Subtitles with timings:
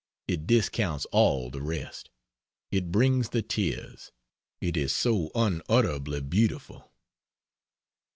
[0.27, 2.09] It discounts all the rest.
[2.71, 4.11] It brings the tears,
[4.59, 6.91] it is so unutterably beautiful.